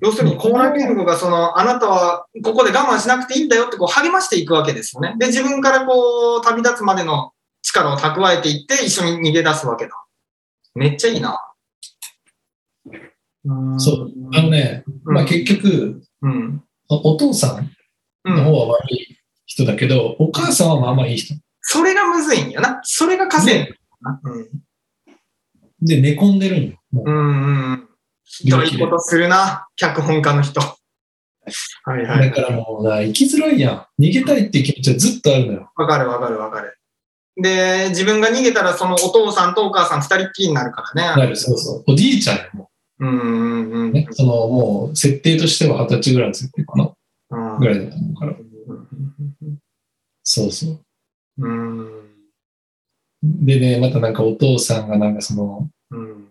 [0.00, 5.16] 要するに、コーラケンゴがその、あなたはここで我慢しなくていいんだよってこう励ましていくわけですよね。
[5.18, 9.90] で、自分からこう、旅立つまでの力を蓄えていって、一緒に逃げ出すわけだ。
[10.76, 11.40] めっちゃいいな。
[13.44, 14.12] うんそう。
[14.34, 16.62] あのね、まあ結局、うん。
[16.88, 17.70] お父さん。
[18.24, 19.17] の方は悪い
[19.58, 21.34] 人だけど、お母さんはまあまあいい人。
[21.60, 22.80] それがむずいんやな。
[22.84, 23.74] それが稼いで。
[24.22, 24.48] うん。
[25.80, 26.76] で、寝込んでるんよ。
[26.92, 27.88] もううん。
[28.24, 30.60] ひどいことするな、脚本家の人。
[30.60, 30.66] は
[31.98, 32.30] いはい。
[32.30, 34.02] だからもうな、生きづらいやん。
[34.02, 35.72] 逃げたいっていう気持ちはずっとあるのよ。
[35.76, 36.78] わかるわかるわかる。
[37.40, 41.20] で、自分が逃げたらそのお父さんとお母さん二人っきりになるからね。
[41.22, 41.84] なる、そうそう。
[41.86, 43.88] おじいちゃんよもうんうんうん。
[43.90, 44.08] うね。
[44.10, 46.84] そのもう、設定としては二十歳ぐらいの設定かな。
[47.30, 48.32] うんぐらいだと思うから。
[50.30, 50.78] そうそう。
[51.38, 51.88] うん。
[53.22, 56.28] でね、またなんかお父さんがなんかその、うん。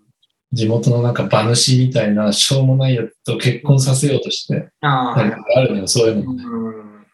[0.51, 5.23] 地元のなんか馬主みたいなしょうもないやつと結婚させようとして、ああ、
[5.63, 6.43] るのよ、そういうのもね。
[6.45, 7.07] うん。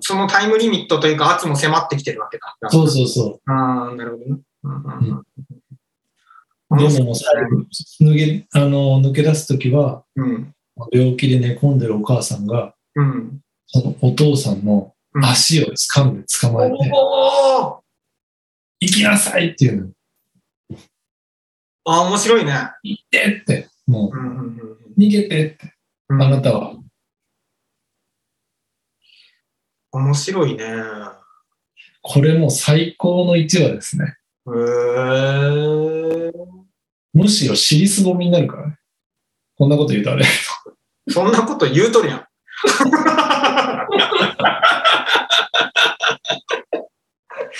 [0.00, 2.54] そのタイムリミットというか圧も迫ってきてるわけだ。
[2.68, 4.36] そうそうそああ、なるほどね。
[4.64, 4.68] う
[6.76, 6.76] ん。
[6.76, 7.64] でももう最後、
[8.02, 10.54] 抜け、あの、抜け出すときは、うん。
[10.92, 13.40] 病気で寝込んでるお母さんが、うん。
[13.66, 16.76] そのお父さんの足を掴んで捕まえて、
[18.80, 20.78] 行きなさいっていうの。
[21.84, 22.52] あ、面白いね。
[22.82, 25.74] 行ってって、もうんうんうんう、逃げてって、
[26.08, 26.76] うんあなたは。
[29.92, 30.64] 面白いね。
[30.64, 30.68] へ
[32.02, 34.16] これもう最高の1話ですね。
[34.46, 36.32] ー
[37.12, 38.78] むしろ尻すぼみになるからね。
[39.56, 40.24] こんなこと言うとあれ。
[41.08, 42.26] そんなこと言うとるやん。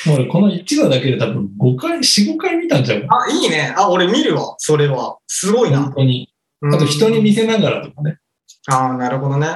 [0.07, 3.75] もう俺この1話だけで多分5回、4、5回見たんちゃうかあ、いいね。
[3.77, 4.55] あ、俺見るわ。
[4.59, 5.19] それは。
[5.27, 5.79] すごいな。
[5.79, 5.95] な本。
[5.95, 6.33] 当に。
[6.62, 8.19] うんあと人に見せながらとかね。
[8.69, 9.47] ああ、なるほどね。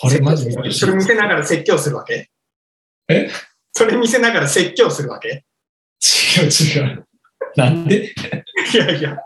[0.00, 2.30] これマジ見てほしいそれ見せながら説教するわけ？
[3.08, 3.28] え？
[3.72, 5.44] それ見せながら説教するわけ？
[6.38, 7.06] 違う違う。
[7.56, 8.14] なんで？
[8.72, 9.18] いやいや。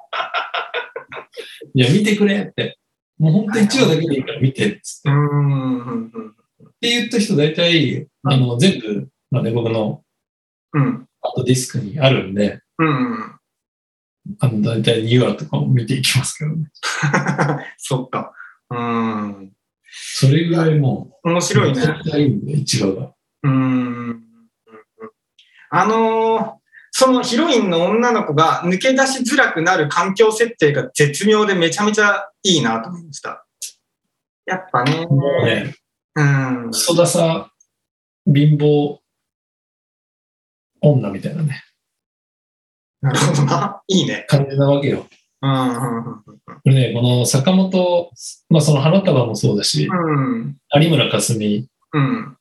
[1.75, 2.79] いや、見てくれって。
[3.19, 5.11] もう本当に1話だけでいいから見てっつって。
[5.11, 6.35] うーん。
[6.83, 10.03] うんって言った人大体、あの、全部、まあね、僕の
[10.73, 11.07] うん。
[11.21, 13.39] アートディスクにあるんで、うん。
[14.41, 16.71] あの、大体2話とかも見ていきますけどね。
[17.79, 18.33] そっか。
[18.71, 19.53] うん。
[19.85, 21.75] それぐらいもう、面白いね。
[21.75, 23.15] 絶対いいんで、1話が。
[23.45, 24.23] うーん。
[25.71, 26.63] あのー
[26.95, 33.47] そのヒロインの女の子が抜け出しづらくなる環境設定が絶妙でめちゃめちゃいいなと思いました。
[34.45, 35.07] やっぱね。
[35.45, 35.75] ね、
[36.15, 36.71] うん。
[36.71, 37.51] クソダサ、
[38.27, 38.99] 貧乏、
[40.81, 41.63] 女みたいなね、
[43.03, 43.83] なるほどな。
[43.89, 44.25] いいね。
[44.29, 45.07] 感じなわけよ。
[45.43, 45.51] うん。
[45.51, 46.23] うん。
[46.25, 48.11] これね、この坂本、
[48.49, 50.57] まあその花束もそうだし、うん。
[50.81, 52.37] 有村架純うん。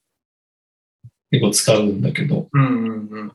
[1.31, 3.09] 結構使うんだけど、うん。
[3.09, 3.31] うん。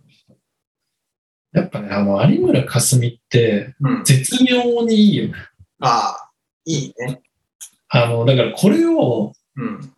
[1.53, 4.05] やっぱね、あの、有村架純ってうん。
[4.05, 5.35] 絶妙にいいよね。
[5.81, 6.31] ああ、
[6.65, 7.23] いいね。
[7.89, 9.96] あの、だからこれをうん。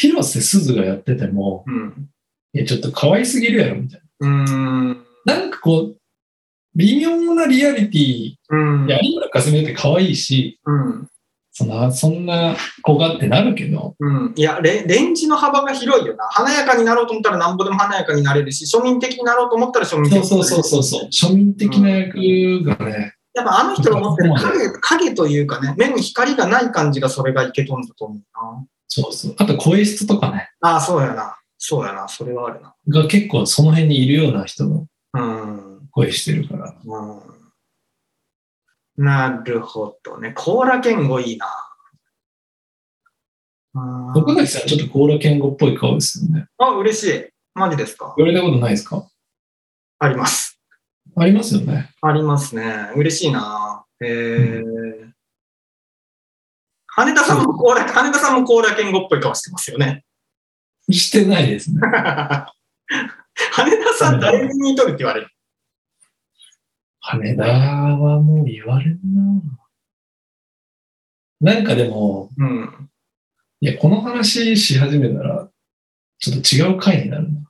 [0.00, 2.08] 広瀬すずがやってても、うん。
[2.52, 4.28] いや、ちょっと可愛すぎるやろ、みたいな。
[4.28, 5.06] うん。
[5.24, 5.96] なんかこう、
[6.76, 11.08] 微妙なリアリティ、うんいや、有村架純って可愛いし、うん。
[11.50, 14.34] そんな、そんな子がってなるけど、うん。
[14.36, 16.28] いやレ、レンジの幅が広いよな。
[16.30, 29.34] 華やかになろうと思ったらなんぼでも華やかになれるし、庶民的になろうと思ったら庶民的になれるそうそうそうそう庶民的な役がね、やっぱあの人が持ってるうん影影というかね、目に光がない感じがそれがいけとんだと思うそうそう。
[29.38, 30.70] あと声質とかね、な。
[30.70, 31.36] ああ、そうやな。
[31.58, 32.08] そうやな。
[32.08, 32.74] それはあるな。
[32.88, 35.88] が結構その辺にいるような人のうん。
[35.90, 36.74] 声してるから。
[36.84, 40.32] うん、なるほどね。
[40.34, 41.46] 甲羅健吾いいな。
[43.74, 46.46] うん岡崎さん、ちょっと甲羅健吾っぽい顔ですよね。
[46.58, 47.28] あ、嬉しい。
[47.54, 48.14] マジですか？
[48.16, 49.06] 言われたことないですか？
[49.98, 50.58] あります。
[51.16, 51.90] ありますよね。
[52.00, 52.90] ありますね。
[52.96, 53.84] 嬉しいな。
[54.00, 55.07] えー。
[56.98, 60.04] 羽田さんも甲羅、羽田さんも甲羅健吾っぽい顔してますよね。
[60.90, 61.80] してないですね。
[63.52, 65.28] 羽田さん誰に似とるって言われる
[66.98, 68.98] 羽田はもう言われる
[71.40, 72.90] ななんかでも、うん。
[73.60, 75.48] いや、この話し始めたら、
[76.18, 77.48] ちょっと違う回になるな。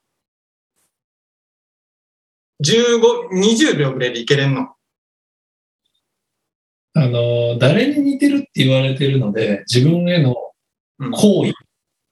[2.62, 4.74] 15、20秒ぐらいでいけれんの。
[7.00, 10.34] あの、誰に似てるって言われてるので、自分への
[10.98, 11.10] うん。
[11.12, 11.52] 行為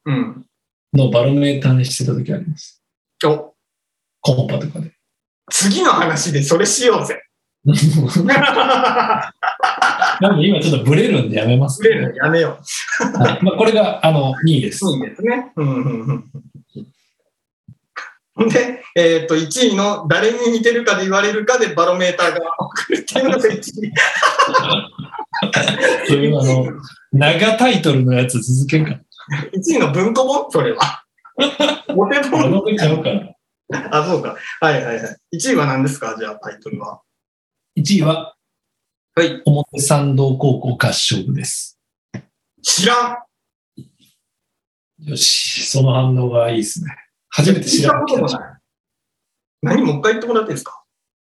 [0.05, 0.46] うん。
[0.94, 2.81] のバロメーターにしてた時あります。
[3.25, 3.53] お、
[4.20, 4.92] コンパとかで。
[5.51, 7.22] 次の話でそれしようぜ。
[7.66, 7.72] で
[10.29, 12.61] も今ちょっとブレるんでやめます、触れるのやめよ
[13.18, 14.94] はいまあ、これが、あの、2位ですう。。
[14.94, 15.53] いいですね。
[15.57, 16.31] うんうんうん
[18.37, 23.62] で、えっ、と、1位の誰に似てるかで言われるかでバロメーターが送るっていうのが1位。
[26.07, 26.66] そういうあの、
[27.12, 29.01] 長タイトルのやつ続けんか。
[29.55, 30.51] 1位の文庫本？
[30.51, 31.05] それは。
[31.94, 33.35] モ本。
[33.90, 34.37] あ、そうか。
[34.61, 35.16] はいはいはい。
[35.37, 36.14] 1位は何ですか？
[36.18, 37.01] じゃあタイトルは。
[37.77, 38.37] 1位は、
[39.14, 39.42] はい。
[39.46, 41.79] 表参道高校合唱部です。
[42.62, 43.18] 知らん。
[45.11, 46.96] よし、その反応がいいですね。
[47.37, 48.59] 初めて知らんこともない。
[49.61, 50.83] 何もう一回言ってもらっていいですか？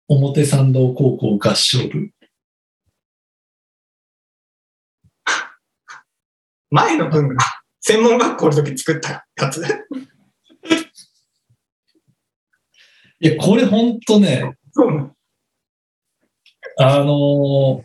[0.07, 2.11] 表参道高校合唱部。
[6.71, 7.37] 前の君が
[7.81, 9.61] 専門学校の時作ったやつ？
[13.21, 15.17] いや、これほんとね、そうなの
[16.79, 17.85] あのー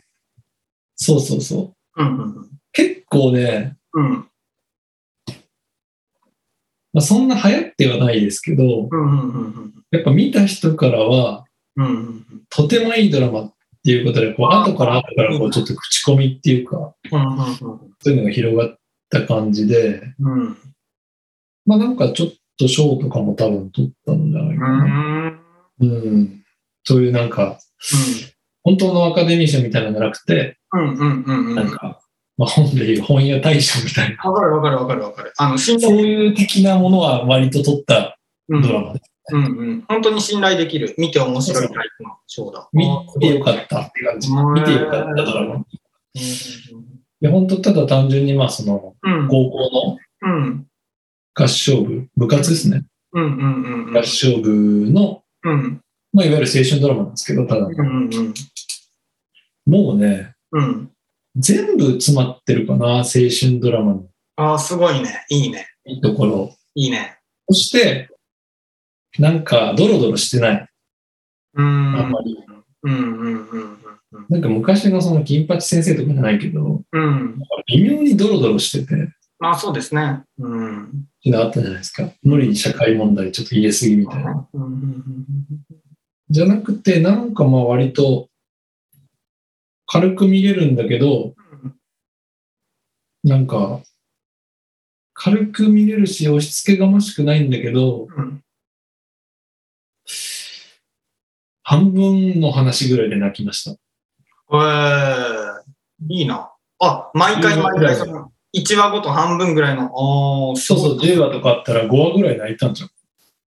[0.96, 2.04] そうそうそう。
[2.04, 4.30] うんうん結構ね、うん。
[6.94, 12.26] うんまあ、そんな流行ってはないですけど、うんうんうんやっぱ見た人からは、うんうんうん。
[12.50, 13.54] とてもいいドラマっ
[13.86, 18.78] ていうことで、こう、後から後からこう、ちょっと口コミっていうか、うんうんそういうのが広がっ
[19.12, 20.02] た感じで、
[21.66, 25.40] まあなんかちょっと賞とかも多分取ったんじゃないかな。
[25.80, 26.44] うん。
[26.84, 27.60] そういうなんか、
[28.64, 31.56] 本当のアカデミー賞みたいなのじゃなくて、うんうんうんうん。
[31.56, 32.00] なんか、
[32.38, 35.34] まあ本でいう本屋大賞みたいな、わかるわかるわかるわかる。
[35.38, 38.18] あの、信そう頼いう的なものは割と取った
[38.50, 39.12] うんドラマです。
[39.32, 39.84] うんうん。
[39.88, 40.96] 本当に信頼できる。
[40.98, 42.68] 見て面白いタイプの賞だ。
[42.74, 42.86] 見
[43.20, 44.30] てよかったって感じ。
[44.30, 45.56] うん見てよかったドラマ。
[45.56, 45.66] うん
[47.22, 50.68] で、本当ただ単純にまあその、うん高校のうん
[51.34, 52.84] 合唱部、部活ですね。
[53.14, 54.50] うんうんうんうん合唱部
[54.92, 58.34] の、うんまあいわゆる青春ドラマなんですけど、ただ、うんうん
[59.66, 60.92] もうね、うん。
[61.36, 65.26] 全部詰まってるかな、青春ドラマのああ、すごいね。
[65.30, 65.68] いいね。
[65.86, 66.56] いいところ。
[66.76, 67.18] いいね。
[67.48, 68.10] そして、
[69.20, 70.68] なんか、ドロドロしてない。
[71.56, 71.66] うん。
[71.66, 72.38] あんまり。
[72.84, 73.78] うんうんうんうん
[74.30, 77.04] なんか昔のその金八先生とかじゃないけど、うん。
[77.04, 77.42] うん。
[77.68, 80.22] 微妙にドロドロしてて、まあそうですね。
[80.38, 80.84] うん。
[80.86, 80.88] っ
[81.24, 82.10] てあったじゃないですか。
[82.22, 84.48] 無理に社会問題ちょっと言えすぎみたいな。
[84.54, 85.04] うんうんうん
[86.30, 88.30] じゃなくて、なんかまあ割と
[89.94, 91.36] 軽く見れるんだけど、
[93.24, 93.80] なんか、
[95.14, 98.44] 軽く見れるし、押し付けがましくないんだけど、うん
[101.66, 103.72] 半分の話ぐらいで泣きました。
[103.72, 103.76] え
[105.62, 106.52] えいいな。
[106.80, 109.84] あ、毎回毎回その、1話ごと半分ぐらいの。
[109.84, 112.90] ああ、そうそう、10話とかあったら5話ぐらい泣いたんじゃん。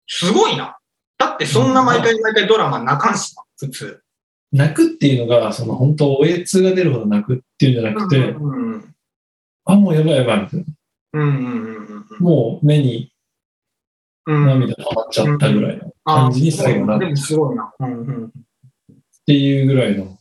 [0.07, 0.79] すごいな。
[1.19, 4.01] だってそんな毎回毎回ドラマ泣かんしな、普通。
[4.51, 8.95] 泣くっていうのが、その本当、おえつが出るほど泣くっていうんじゃなくて、うんうん
[9.65, 10.65] あ、もうやばいやばいみたいな。
[11.13, 13.11] うんうんうんうんもう目に
[14.25, 14.45] うん。
[14.45, 17.73] 涙溜まっちゃったぐらいのっ感じに最後なっでもすごいな。
[17.79, 18.31] うんうん
[19.25, 20.17] ていうぐらいの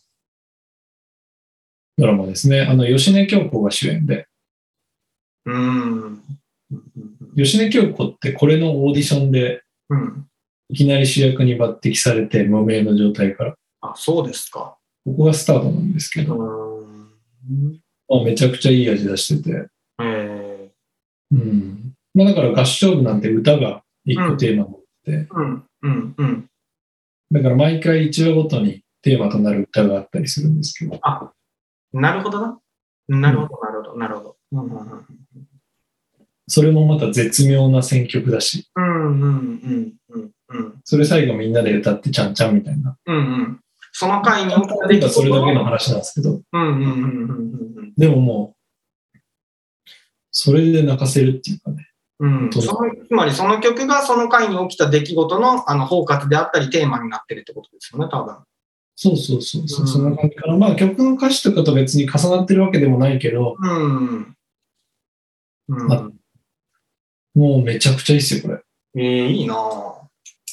[1.96, 2.60] ドラマですね。
[2.60, 4.26] あの、吉根京子が主演で、
[5.46, 6.22] うん。
[7.34, 10.26] 吉根京子ってこれのオーディションでうん。
[10.68, 13.54] いきなり主役に抜擢されて無名の状態から。
[13.80, 14.76] あ、そうですか。
[15.04, 16.84] ここがスタートなんですけうど、
[18.10, 19.68] あ、めちゃくちゃいい味出してて、
[20.00, 20.70] え
[21.32, 21.92] うん。
[22.14, 26.50] まあだから合唱部なんて歌が一個テーマになって、ー、うん、うん、うん。
[27.30, 31.32] だから毎回一話ごとにテーマとなる歌があったりするんですけど、あ、
[31.92, 32.58] なるほどな。
[33.08, 34.36] なるほど、なるほど、なるほど。
[34.52, 35.06] うん、うん、
[36.46, 40.80] それもまた絶妙な選曲だし、うん、うん、うん、うん、うん。
[40.84, 42.96] それ最後みんなで歌ってちゃんちゃんみたいな。
[43.06, 43.60] うん、うん。
[43.98, 45.64] その回に起きた例えばそれだけのの。
[45.64, 47.94] 話なんですけど、うん、うん、うん、うん、うん。
[47.96, 48.54] でもも
[49.12, 49.18] う、
[50.30, 51.88] それで泣かせるっていうかね。
[52.20, 58.36] うん、そのつまりその曲がその回に起きた出来事のあの包括であったりテーマになってるってことですよね、多分。
[58.94, 60.56] そうそうそうそう、うんそんな感じかな。
[60.56, 64.36] まあ曲の歌詞とかと別に重なってるわけでもないけど、うん。
[65.70, 66.08] うん、あ
[67.34, 68.60] もうめちゃくちゃいいっすよ、これ。
[68.94, 70.07] えー、いいなぁ。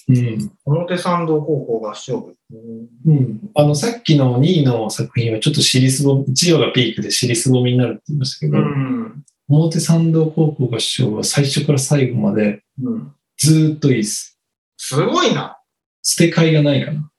[0.08, 0.52] うん。
[0.66, 2.36] 表参道高校合唱部。
[2.52, 3.40] うんうん。
[3.56, 9.24] あの、さっきの2位の作品はちょっと尻すぼみ、1話がピークで尻すぼみになるって言いましたけど、うん。
[9.48, 13.16] 表参道高校合唱部は最初から最後までうん。
[13.38, 14.40] ずーっといいです。
[14.78, 15.60] すごいな。
[16.04, 17.10] 捨て替えがないかな。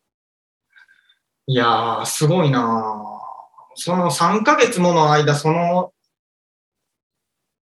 [1.48, 3.16] いやー、すごいなぁ。
[3.74, 5.92] その3ヶ月もの間、その、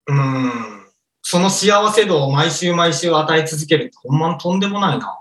[0.06, 0.81] うん、
[1.22, 5.20] その幸せ度を毎週毎週与え続けるって、ほんまにとんでもないな。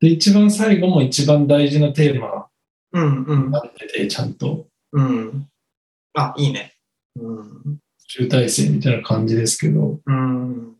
[0.00, 2.46] で、一番最後も一番大事なテーマ
[2.92, 5.48] うん、うんにな、ってて、ちゃんとうん。
[6.14, 6.74] あ、いいね。
[7.16, 7.32] う
[7.70, 7.78] ん。
[8.06, 10.76] 集大成みたいな感じですけど、うん。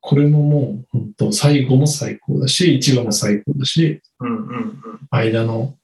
[0.00, 5.76] これももう本当最後も最高だし、1話も最高だし、うん、うん、間の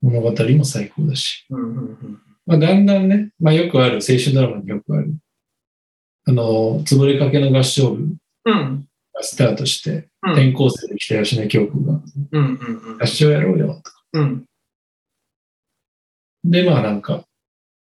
[0.00, 1.46] 物語も最高だし。
[1.50, 1.60] うん。
[1.60, 5.14] うん、うん、まあ、だんだんね、まあ、よくある、青春ドラマによくある、
[6.30, 8.14] あの、潰れかけの合唱部
[8.44, 8.86] うん。
[9.12, 10.32] がスタートして、うん。
[10.32, 12.44] 転校生で来た吉根京子が、うん、
[12.92, 14.02] うん、合唱やろうよ、とか。
[14.12, 14.44] うん。
[16.44, 17.24] で、まあなんか、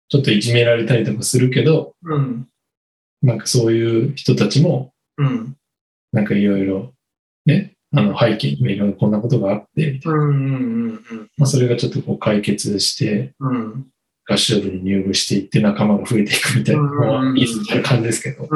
[0.09, 2.49] ちょっといじめられたりとかするけど、うん。
[3.23, 5.57] なんかそういう人たちも、うん。
[6.13, 6.93] なんかいろいろ、
[7.47, 10.35] ね、あの背景にもいろいろこんなことがあって、みたいなうん。
[10.35, 11.31] うん。
[11.37, 13.87] まあ、それがちょっとこう解決して、うん。
[14.31, 18.49] 合唱部に入部していって仲間が増えていくみたいな、うんまあいいみたいな感じですけど。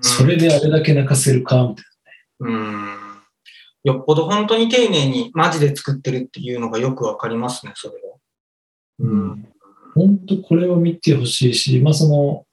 [0.00, 1.84] それであれだけ泣かせるか、みたい
[2.40, 3.02] うん。
[3.84, 8.16] よっぽど本当に丁寧にマジで作ってるっていうのがよくわかりますね、それは。
[9.00, 9.28] うん。
[9.42, 9.48] な。
[9.94, 12.46] 本当これを見てほしいし、まあその、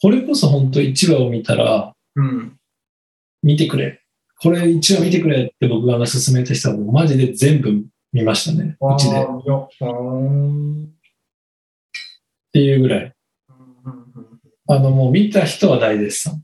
[0.00, 2.56] これこそ本当1話を見たら、うん。
[3.42, 4.00] 見てくれ。
[4.40, 8.76] これ1話見てくれって僕が勧めた人はもうマジで全部見ましたね。
[8.80, 9.22] うちで。
[9.22, 9.26] っ
[12.52, 13.04] ていうぐらい。
[13.04, 13.14] うん
[14.70, 16.42] あのもう見た人は大絶賛。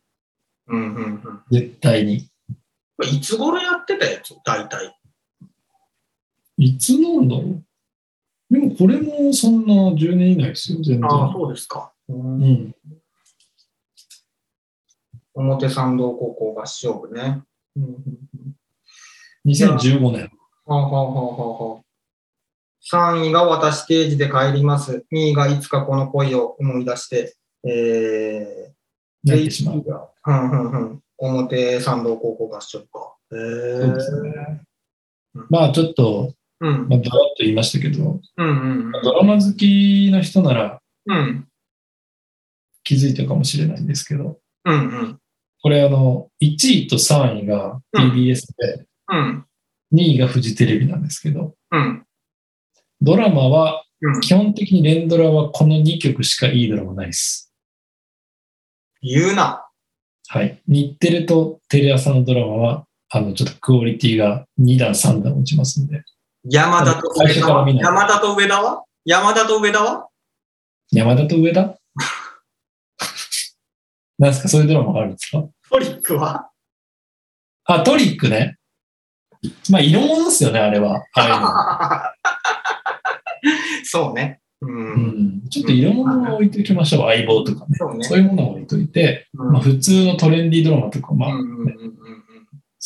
[0.68, 2.16] うんうん絶対に。
[2.98, 4.35] うんいつ頃やってたやつ？
[4.44, 4.98] 大体。
[6.57, 7.64] いつなんだろう？
[8.50, 11.05] でもこれもそんな10年以内ですよ、全然。
[11.05, 11.92] ああ、そうですか。
[12.09, 12.74] ううんん。
[15.35, 17.42] 表参道高校合唱部ね。
[17.77, 18.57] うんうんうん
[19.46, 20.31] 2015年。
[20.66, 21.85] はあはあはあはあはあ
[22.90, 25.05] 3位が私定時で帰ります。
[25.12, 27.35] 2位がいつかこの恋を思い出して、
[27.66, 29.83] えー、泣いてしまう。
[29.83, 33.16] が、うんうんうん、表参道高校合唱部か。
[33.33, 34.62] えー、そうですね。
[35.48, 36.88] まあちょっと、うん。
[36.88, 41.48] まあ、ドラッと言いましたけど、うんうんドラマ好きの人ならうん。
[42.83, 45.18] 気づいたかもしれないんですけど、うんうん。
[45.62, 46.48] これあの、1
[46.85, 49.46] 位と3位が TBS で、うん
[49.94, 52.04] 2位がフジテレビなんですけど、うん。
[53.00, 54.20] ドラマは、うん。
[54.20, 57.52] 基本的に連ドラはこの2曲しかいいドラマないです。
[59.02, 59.66] 言うな。
[60.28, 60.61] はい。
[60.66, 66.02] 日テレとテレ朝のドラマは、あの、ちょっとクオリティが2段3段落ちますんで、
[66.50, 67.68] 山田と最上田は？
[67.70, 68.85] 山田と上田は？
[69.04, 70.09] 山田と上田は？
[70.90, 71.61] 山田と上田？
[74.18, 74.49] なんですか？
[74.49, 75.45] そういうドラマがあるんですか？
[75.70, 76.51] トリックは？
[77.64, 78.57] あ、トリックね。
[79.70, 81.05] まあ、色物ですよね、あれは。
[81.16, 82.12] あ
[83.84, 84.40] そうね。
[84.61, 84.66] う。
[84.66, 85.49] あいうんん。
[85.49, 87.11] ちょっと色物を置いておきましょう。
[87.11, 87.76] 相棒とかね。
[87.76, 88.05] そうね。
[88.05, 91.95] そういうものを置いといて、うんまあ、普通のトレンディードラマとか、まあ、うんうんうんうんうん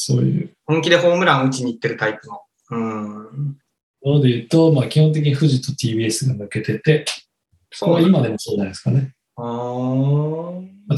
[0.01, 2.41] そういう本気でホームラン打ちに行ってるタイプの。
[2.71, 3.57] うん。
[4.01, 7.05] もので言うと、まあ、基本的に富士と TBS が抜けてて、
[7.81, 9.13] これは今でもそうじゃないですかね。
[9.37, 9.45] ああ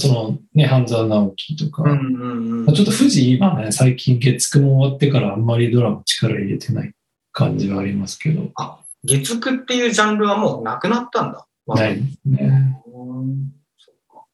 [0.01, 6.93] そのね、半沢直樹とか、うんうんうんまあ、ちょっと富士今ね、最近月9も終わってからあんまりドラマ力入れてない
[7.33, 11.47] 感じはありますけど、あ、月9っていうジャンルはもうなくなったんだ。
[11.67, 12.83] ないですね。
[12.87, 14.25] うんそっか。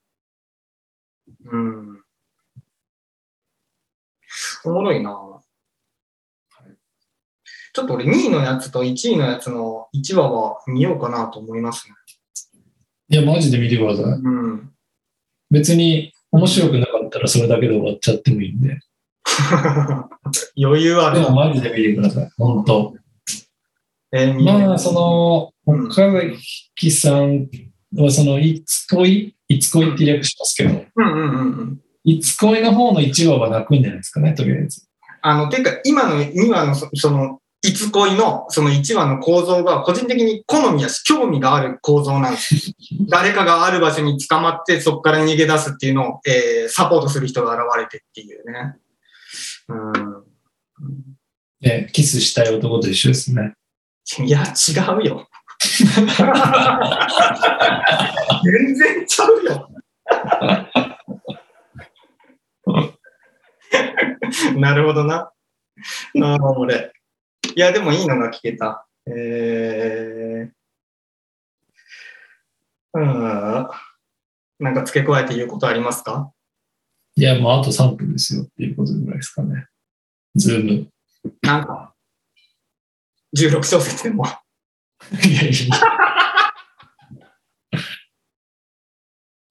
[1.45, 2.01] うん。
[4.64, 5.37] おもろいな
[7.77, 11.95] ちょっと俺2位のやつと1位のやつの1話は見ようかなと思いますね。
[13.11, 14.05] いや、マジで見てください。
[14.05, 14.73] うん。
[15.51, 18.78] 別に面白くなかったらそれだけで終わっちゃってもいいんで。
[20.61, 21.26] 余裕あるな。
[21.26, 22.30] でもマジで見てください。
[22.36, 22.94] 本当。
[24.12, 27.49] えー、まあ、その、うん岡崎さん
[27.97, 29.34] は、その、いつ恋？
[29.49, 31.80] いつ恋って略しますけど、うんうんうんうん。
[32.05, 34.86] いつ恋の方の1話は泣くんじゃないですかね、とりあえず。
[35.22, 42.73] あの、ていうか、今の2話のそその、いつ恋のその1話の構造が個人的に好みやし興味がある構造なんです。
[43.11, 48.77] 誰かがある場所に捕まってそこから逃げ出すっていうのを、えーサポートする人が現れてっていうね。
[49.69, 50.25] うん。
[51.61, 53.55] ね、キスしたい男と一緒ですね。
[54.25, 55.29] いや、違うよ。
[58.45, 59.71] 全然ちゃうよ。
[64.61, 65.31] なるほどな。
[66.14, 66.93] なるほどね。
[67.57, 68.87] いや、でもいいのが聞けた。
[69.07, 73.69] えー、うん。
[74.59, 76.31] なんか付け加えて言うことありますか？
[77.15, 79.69] いや、もうあと3分ですよっていうことぐらいですかね。
[80.35, 80.71] ズーム。
[80.71, 80.89] い
[81.41, 81.95] なんか、
[83.35, 84.27] 16小節でも。
[84.27, 84.33] や
[85.27, 85.53] いやいや。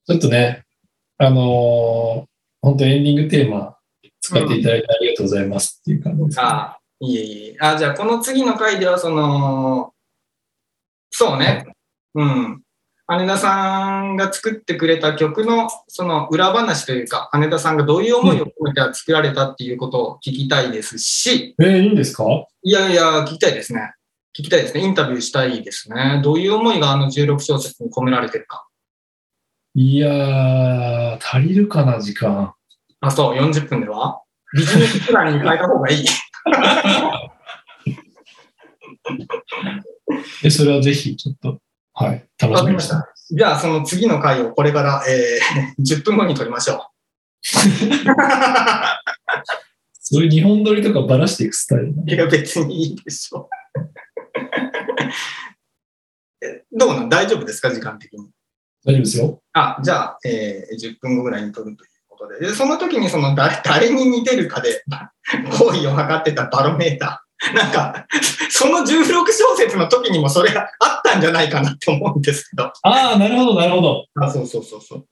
[0.06, 0.64] ちょっとね、
[1.18, 3.78] あのー本当エンディングテーマ
[4.22, 7.58] 使っていただいてありがとうございますっていう感じです、ねああ、いえいえ。
[7.60, 9.94] あじゃあ、この次の回では、その、
[11.12, 11.66] そうね。
[12.14, 12.62] うん。
[13.08, 22.24] 羽田さんが作ってくれた曲の、その裏話というか、羽田さんがどういう思いを込めて作られたっていうことを聞きたいですし、えーいいんですか？
[22.64, 23.94] いやいや、聞きたいですね。
[24.38, 24.82] 聞きたいですね。
[24.82, 26.22] インタビューしたいですね。
[26.24, 28.68] どういう思いがあの16小節に込められてるか。
[29.76, 32.54] いやー、足りるかな、時間。
[33.02, 34.22] あ、そう、40分では？
[34.58, 36.06] ビジネスプランに変えた方がいい。
[40.44, 41.60] え、それはぜひ、ちょっと、
[41.94, 43.36] はい、楽しみにしてます。
[43.36, 46.80] じゃあ、その次の回をこれから、えー 10分後に撮りましょう。
[50.08, 53.50] そういう日本撮りとかばらしていくスタイルいや、別にいいでしょ
[56.42, 56.46] う。
[56.46, 57.10] えどうなん？
[57.10, 57.74] 大丈夫ですか？
[57.74, 58.30] 時間的に。
[58.86, 59.42] 大丈夫ですよ。
[59.54, 62.40] あ、じゃあ、えー10分後ぐらいに撮るということで。
[62.40, 64.84] でその時にその誰誰に似てるかで
[65.60, 67.26] 行為を測ってたバロメーター。
[67.54, 68.08] なんか、
[68.50, 68.86] その16
[69.32, 72.72] 小節の時にもそれがあったんじゃないかなって思うんですけど。
[72.82, 74.06] ああ、なるほど、なるほど。
[74.16, 75.06] あ、そうそうそうそう。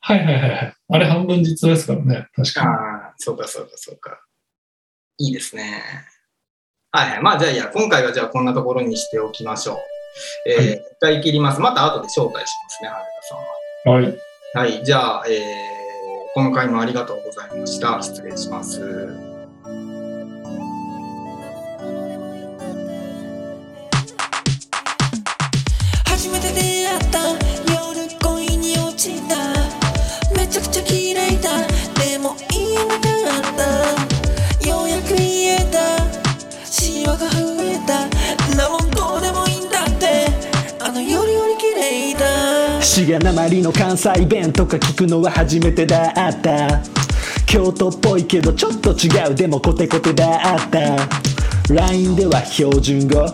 [0.00, 0.74] はいはいはいはい。
[0.90, 2.26] あれ半分実話ですからね。
[2.34, 2.66] 確かに。
[2.66, 4.20] ああ、そうかそうかそうか。
[5.18, 5.82] いいですね。
[6.90, 7.22] はいはい。
[7.22, 9.78] まあじゃあいや、今回はじゃあこんなところにしておきましょう。
[10.50, 11.60] えーはい一回切ります。
[11.60, 14.00] また後で招待しますね、羽田さんは。
[14.00, 14.18] はい。
[14.74, 14.84] はい。
[14.84, 15.73] じゃあ、えー
[16.34, 18.02] この回もありがとうございました。
[18.02, 18.80] 失礼します。
[26.06, 27.20] 初めて出会った
[27.72, 29.36] 夜恋に落ちた
[30.36, 31.50] めちゃくちゃ綺麗だ
[32.02, 33.13] でもいいのか
[42.84, 46.82] 滋賀なまりの関西弁とか聞くのは初めてだった。
[47.46, 49.34] 京都っぽいけどちょっと違う。
[49.34, 51.72] でもコテコテだった。
[51.72, 53.26] LINE では標準語。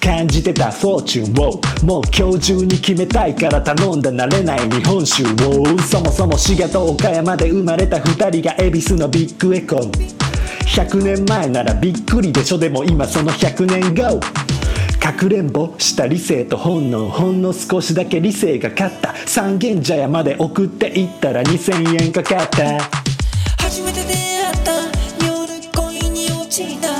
[0.00, 1.60] 感じてたフォーチュンを。
[1.84, 5.78] もう今日中に決めたいから頼んだ慣れない日本酒を。
[5.80, 9.90] そもそも滋賀と岡山で生まれた2人が恵比寿のビッグエコー
[10.66, 12.58] 100年前ならびっくりでしょ。
[12.58, 14.20] でも今その100年後。
[15.04, 19.14] かくれんぼした理性と本能ほんの少しだけ理性が勝った。
[19.26, 22.80] 三軒茶屋まで送っていったら2000円かかった。
[23.62, 24.72] 初めて出会った
[25.26, 26.93] 夜恋に落ちた。